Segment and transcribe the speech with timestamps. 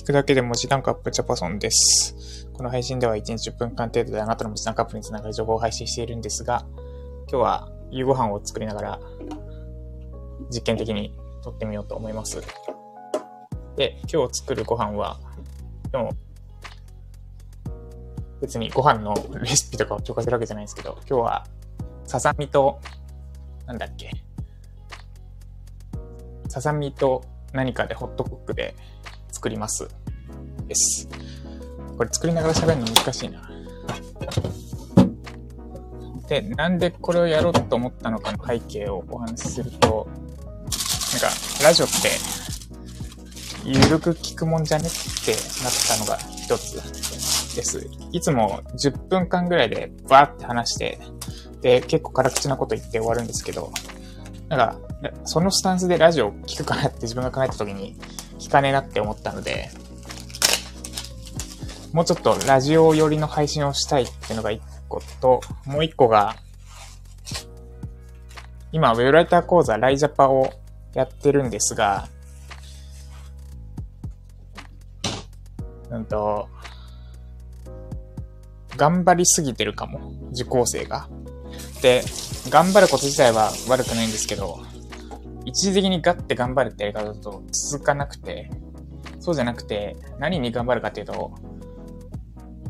[0.00, 2.48] 聞くだけで文字単価アップチャパソンです。
[2.54, 6.64] この配信では1日10分間程度であなたの文字単価アップにつながる情報を配信しているんですが、
[7.30, 9.00] 今日は夕ご飯を作りながら
[10.50, 12.40] 実験的に撮ってみようと思います。
[13.76, 15.20] で、今日作るご飯は、
[15.92, 16.12] でも、
[18.40, 21.46] 別にご飯のレシピとかを紹介するわけじゃないんですけど、今日は
[22.06, 22.80] ささみと、
[23.66, 24.10] なんだっけ、
[26.48, 27.22] ささみと
[27.52, 28.74] 何かでホットクックで
[29.40, 29.88] 作ります。
[30.68, 31.08] です。
[31.96, 33.50] これ作りながら喋るの難しいな。
[36.28, 41.30] で、なんでこれをやろうと思ったのかの背景をお話しすると、なんか、
[41.64, 42.10] ラジオって、
[43.64, 44.90] ゆるく聞くもんじゃねっ
[45.24, 46.74] てなったのが一つ
[47.56, 47.88] です。
[48.12, 50.98] いつも10分間ぐらいでバーって話して、
[51.62, 53.72] で、結構辛口なこと言って終わるんですけど、
[54.50, 54.76] なんか、
[55.24, 57.96] そのスタンスでラジオを聞くかなって自分が考えた時に、
[58.40, 59.70] 聞かねえなって思ったので、
[61.92, 66.36] もうちょっとラジオ寄りの配信をしたいっていうのが一個と、もう一個が、
[68.72, 70.52] 今、ウェブライター講座ライジャパを
[70.94, 72.08] やってるんですが、
[75.90, 76.48] うんと、
[78.76, 81.08] 頑張りすぎてるかも、受講生が。
[81.82, 82.02] で、
[82.48, 84.60] 頑張ること自体は悪くないんですけど、
[85.44, 88.50] 一時的にガッて頑張るってやり方だと続かなくて、
[89.20, 91.32] そうじゃなくて、何に頑張るかっていうと、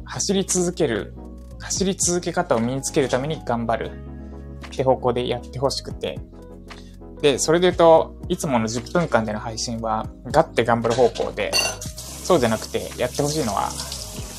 [0.05, 1.15] 走り続ける、
[1.61, 3.91] 走り続け方を身につけるために頑張る
[4.67, 6.19] って方向でやってほしくて。
[7.23, 13.69] で、それで言うと、いつもの10分間での配信は、ガッて頑張る方向で、そうじゃなくて、やってほしいのは、や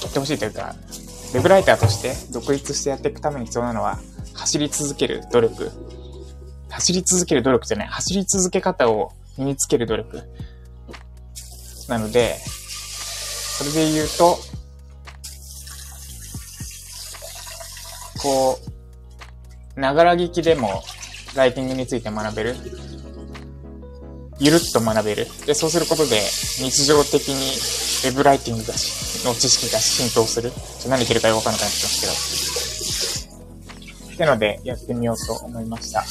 [0.09, 0.75] ってほしいというか、
[1.33, 3.99] ウェブライターとして独立してやっていくために必要なのは、
[4.33, 5.71] 走り続ける努力。
[6.71, 7.87] 走り続ける努力じゃない。
[7.87, 10.23] 走り続け方を身につける努力。
[11.87, 14.37] なので、それで言うと、
[18.21, 18.59] こ
[19.75, 20.83] う、ながら聞きでも
[21.35, 22.55] ライティングについて学べる。
[24.39, 25.27] ゆるっと学べる。
[25.45, 26.19] で、そうすることで
[26.59, 30.51] 日常的にウェブライティングがの知識が浸透する。
[30.87, 33.27] 何言ってるかよくわかんなくなってます
[34.05, 34.15] けど。
[34.15, 36.03] ってので、やってみようと思いました。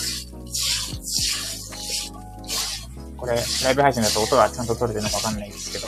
[3.16, 3.34] これ、
[3.64, 5.86] ライブ配信だと音がちゃんと取れてるのかわかんないですけど。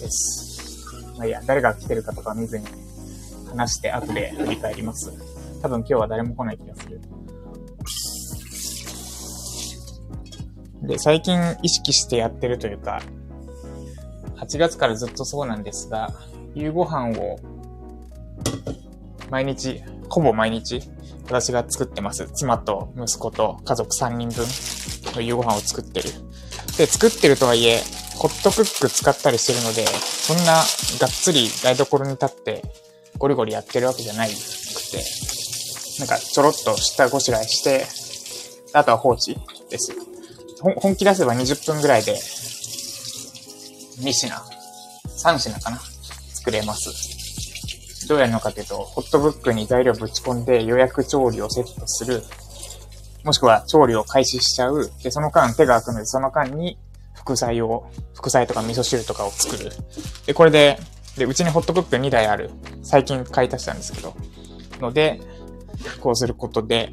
[0.00, 1.16] です。
[1.16, 2.66] まあいいや、誰が来てるかとか見ずに
[3.48, 5.12] 話して後で振り返ります。
[5.62, 7.00] 多分今日は誰も来ない気がする。
[10.82, 13.00] で、最近意識してやってるというか、
[14.36, 16.12] 8月からずっとそうなんですが、
[16.54, 17.38] 夕ご飯を
[19.30, 20.80] 毎日、ほぼ毎日、
[21.26, 22.28] 私が作ってます。
[22.34, 24.46] 妻と息子と家族3人分
[25.14, 26.10] の夕ご飯を作ってる。
[26.78, 27.82] で、作ってるとはいえ、
[28.14, 30.64] ホットクック使ったりしてるので、そんながっ
[31.10, 32.62] つり台所に立って
[33.18, 35.04] ゴリゴリやってるわけじゃないくて、
[35.98, 37.86] なんかちょろっと下ごしらえして、
[38.72, 39.36] あとは放置
[39.68, 39.92] です。
[40.60, 42.12] 本気出せば20分ぐらいで、
[44.00, 45.80] 2品、3品かな
[46.34, 47.15] 作れます。
[48.08, 52.22] どうやるのかというと、ホットブックに材料ぶち込んで予約調理をセットする。
[53.24, 54.90] もしくは調理を開始しちゃう。
[55.02, 56.78] で、その間手が空くので、その間に
[57.14, 59.72] 副菜を、副菜とか味噌汁とかを作る。
[60.26, 60.78] で、これで、
[61.16, 62.50] で、うちにホットクック2台ある。
[62.82, 64.14] 最近買い足したんですけど。
[64.80, 65.20] ので、
[66.00, 66.92] こうすることで、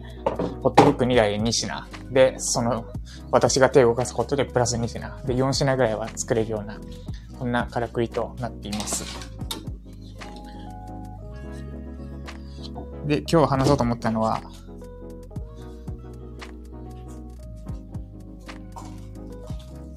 [0.63, 1.87] ホットブック2台で2品。
[2.11, 2.85] で、その、
[3.31, 5.01] 私が手を動かすことでプラス2品。
[5.25, 6.79] で、4品ぐらいは作れるような、
[7.37, 9.03] こんなからくりとなっています。
[13.05, 14.41] で、今日話そうと思ったのは、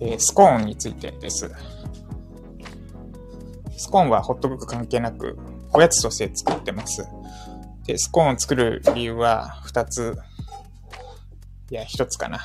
[0.01, 1.51] えー、スコーンについてです。
[3.77, 5.39] スコーンはホットブック関係なく、
[5.73, 7.07] おやつとして作ってます。
[7.85, 10.19] で、スコーンを作る理由は2つ、
[11.71, 12.41] いや、1つかな。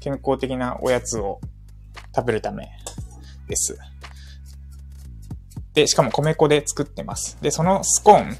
[0.00, 1.40] 健康的なおやつを
[2.14, 2.68] 食べるため
[3.48, 3.78] です。
[5.72, 7.38] で、しかも米粉で作ってます。
[7.40, 8.36] で、そのスコーン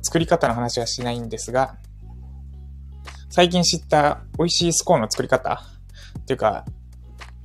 [0.00, 1.76] 作り方の話はしないんですが、
[3.28, 5.62] 最近知った美味しいスコーンの作り方
[6.20, 6.64] っていうか、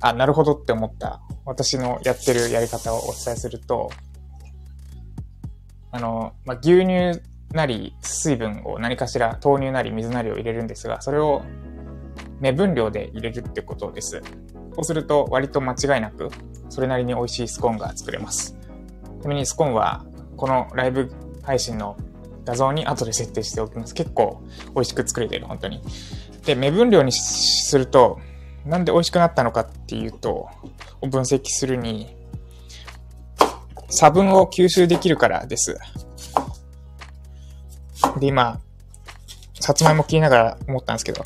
[0.00, 3.90] あ、なるほどって思った私のやってるやり方をお伝えすると、
[5.90, 7.20] あの、まあ、牛乳
[7.52, 11.42] なり水分を何かしら豆乳なり水なりを入れるんですが、それを
[12.40, 14.22] 目分量で入れるってことです。
[14.74, 16.28] そうすると割と間違いなく
[16.68, 18.56] それなりに美味しいスコーンが作れます。
[19.20, 20.04] ちなみにスコーンは
[20.36, 21.10] このライブ
[21.42, 21.96] 配信の
[22.48, 23.92] 画像に後で設定しておきます。
[23.92, 24.42] 結構
[24.74, 25.82] 美味しく作れてる、本当に。
[26.46, 28.18] で、目分量にすると、
[28.64, 30.48] なんで美味しくなったのかっていうと、
[31.02, 32.16] を分析するに、
[33.90, 35.78] 差分を吸収できるからです。
[38.18, 38.60] で、今、
[39.60, 41.22] さつまいも切りながら思ったんですけど、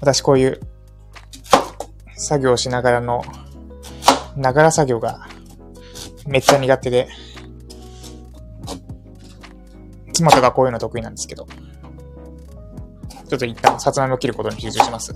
[0.00, 0.60] 私こういう
[2.16, 3.22] 作業しながらの、
[4.36, 5.28] ながら作業が
[6.26, 7.08] めっちゃ苦手で、
[10.12, 11.46] 妻とかこういうの得意なんですけど、
[13.28, 15.14] ちょっと一旦さつまいも切ることに集中します。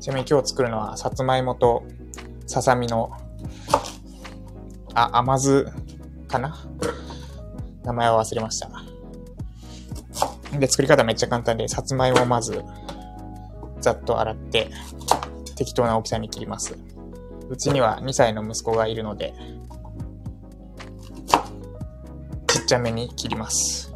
[0.00, 1.84] ちなみに今日作るのは、さつまいもと
[2.46, 3.10] ささみの、
[4.94, 5.66] あ、甘酢
[6.28, 6.56] かな？
[7.84, 8.70] 名前を忘れました。
[10.58, 12.64] で、作り方めっちゃ簡単で、さつまいもをまず、
[13.80, 14.70] ざっと洗って、
[15.56, 16.78] 適当な大きさに切ります。
[17.48, 19.34] うちには2歳の息子がいるので、
[22.46, 23.94] ちっちゃめに切ります。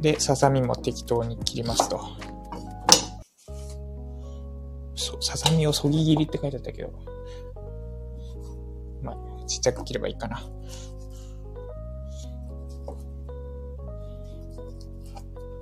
[0.00, 2.00] で、ささみも適当に切りますと。
[5.20, 6.90] ささみをそぎ切りって書いてあったけど、
[9.02, 10.42] まあ、ちっちゃく切ればいいかな。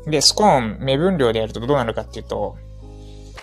[0.07, 2.57] で、スコーン、目分量でやるとどうなるかっていうと、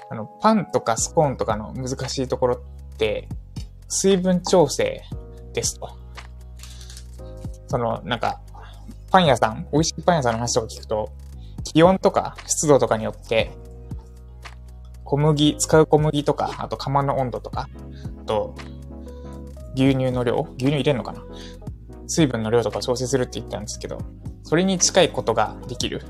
[0.10, 3.28] あの、パンとかスコーンとかの難しいところって、
[3.88, 5.02] 水分調整
[5.54, 5.90] ですと。
[7.68, 8.40] その、なんか、
[9.12, 11.10] パン屋さん、美味しいパン屋さんの話とか聞くと、
[11.64, 13.52] 気温とか湿度とかによって、
[15.04, 17.70] 小麦、使う小麦とか、あと釜の温度とか、
[18.26, 18.56] と、
[19.76, 21.22] 牛乳の量牛乳入れんのかな？
[22.08, 24.00] 水分の量とか調整するって言ったんですけど、
[24.44, 26.02] それに近いことができる。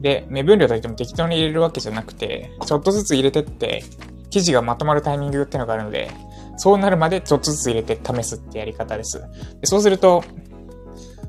[0.00, 3.82] で、目分量といっても適当に入れるわけじゃなくて、ちょっとずつ入れてって、
[4.30, 6.10] 生地がまとまるタイミングっていうのがあるので、
[6.56, 9.20] そうなるまでちょっとずつ入れて試すってやり方です。
[9.60, 10.24] でそうすると、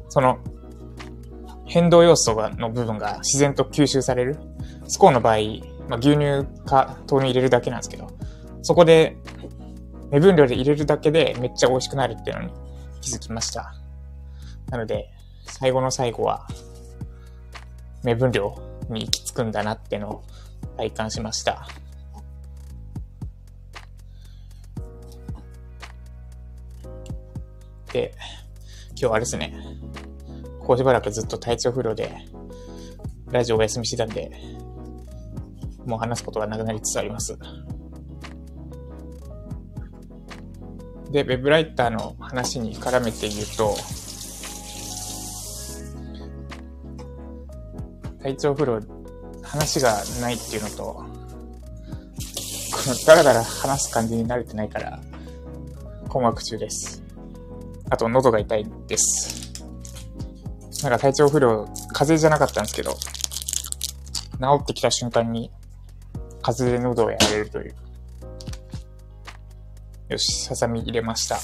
[0.09, 0.39] その、
[1.65, 4.37] 変動要素がの部分が自然と吸収される。
[4.87, 5.37] スコーンの場合、
[5.87, 8.07] まあ、牛乳か豆乳入れるだけなんですけど、
[8.63, 9.15] そこで
[10.11, 12.53] 目分量で入れるだけでめっちゃ美味しくなるっていうのに
[13.01, 13.73] 気づきました。
[14.71, 15.09] なので、
[15.45, 16.47] 最後の最後は
[18.03, 18.55] 目分量
[18.89, 20.23] に行き着くんだなってのを
[20.77, 21.67] 体感しました。
[27.91, 28.13] で、
[28.89, 29.53] 今日はあれですね、
[30.59, 32.11] ここしばらくずっと体調不良で、
[33.31, 34.31] ラジオお休みしてたんで、
[35.85, 37.37] もう話すことがなくなりつつあります。
[41.11, 43.75] で、ウェブライターの話に絡めて言うと、
[48.21, 48.81] 体調不良、
[49.41, 51.03] 話がないっていうのと、こ
[52.87, 54.99] のダラダラ話す感じに慣れてないから、
[56.07, 57.01] 困惑中です。
[57.89, 59.63] あと、喉が痛いです。
[60.83, 65.51] なんか体調不良、風邪じゃなかったんですけど、治ってきた瞬間に、
[66.41, 67.75] 風邪で喉をやれるという。
[70.09, 71.39] よし、ささみ入れました。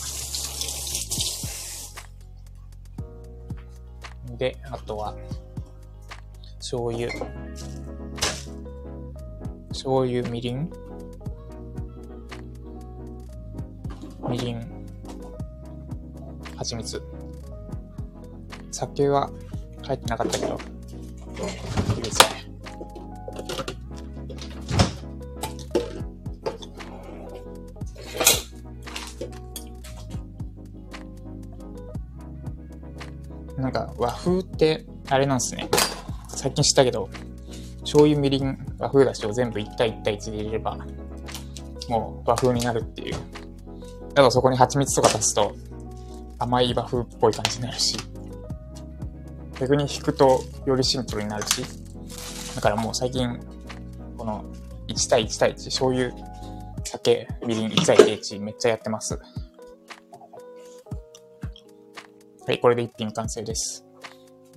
[4.38, 5.16] で、あとは、
[6.68, 7.08] 醤油。
[9.70, 10.74] 醤油、みりん？
[14.28, 14.68] みりん。
[16.58, 17.00] 蜂蜜。
[18.72, 19.30] 酒は
[19.86, 20.60] 書いてなかったけど、
[21.98, 22.26] いいですね。
[33.56, 35.70] なんか和風ってあれなんですね。
[36.36, 37.10] 最近知ったけど、
[37.82, 40.78] 醤油、みりん、和風だしを全部1対1対1で入れれば、
[41.90, 43.16] もう和風になるっていう。
[44.16, 45.56] あとそこに蜂蜜とか足すと、
[46.40, 47.98] 甘い和風っぽい感じになるし、
[49.60, 51.64] 逆に引くとよりシンプルになるし、
[52.56, 53.40] だからもう最近、
[54.18, 54.44] この
[54.88, 56.12] 1対1対1、醤油、
[56.84, 59.20] 酒、みりん1対1めっちゃやってます。
[62.48, 63.86] はい、これで一品完成です。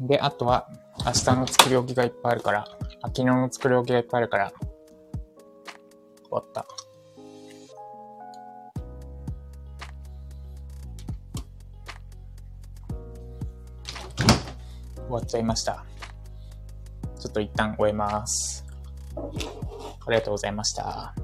[0.00, 0.68] で、あとは、
[1.05, 2.61] 明日の作り置きがいっぱいあるから、
[3.02, 6.67] あ昨日の作り置きがいっぱいあるから、終わった。
[14.97, 15.85] 終わっちゃいました。
[17.19, 18.67] ちょっと一旦終えます。
[19.17, 21.14] ありがとうございました。